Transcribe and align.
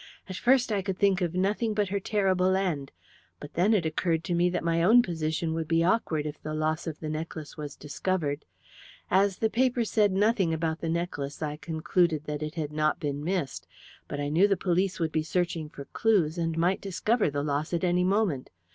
At 0.27 0.35
first 0.37 0.71
I 0.71 0.81
could 0.81 0.97
think 0.97 1.21
of 1.21 1.35
nothing 1.35 1.75
but 1.75 1.89
her 1.89 1.99
terrible 1.99 2.55
end, 2.55 2.91
but 3.39 3.53
then 3.53 3.71
it 3.71 3.85
occurred 3.85 4.23
to 4.23 4.33
me 4.33 4.49
that 4.49 4.63
my 4.63 4.81
own 4.81 5.03
position 5.03 5.53
would 5.53 5.67
be 5.67 5.83
awkward 5.83 6.25
if 6.25 6.41
the 6.41 6.55
loss 6.55 6.87
of 6.87 6.99
the 6.99 7.07
necklace 7.07 7.55
was 7.55 7.75
discovered. 7.75 8.43
As 9.11 9.37
the 9.37 9.47
papers 9.51 9.91
said 9.91 10.11
nothing 10.11 10.55
about 10.55 10.81
the 10.81 10.89
necklace 10.89 11.43
I 11.43 11.55
concluded 11.57 12.23
that 12.23 12.41
it 12.41 12.55
had 12.55 12.71
not 12.71 12.99
been 12.99 13.23
missed. 13.23 13.67
But 14.07 14.19
I 14.19 14.29
knew 14.29 14.47
the 14.47 14.57
police 14.57 14.99
would 14.99 15.11
be 15.11 15.21
searching 15.21 15.69
for 15.69 15.85
clues, 15.85 16.35
and 16.35 16.57
might 16.57 16.81
discover 16.81 17.29
the 17.29 17.43
loss 17.43 17.71
at 17.71 17.83
any 17.83 18.03
moment. 18.03 18.49